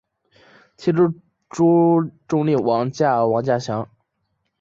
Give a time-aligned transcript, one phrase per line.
[0.77, 1.01] 其妹
[1.47, 2.91] 朱仲丽嫁王
[3.43, 3.87] 稼祥。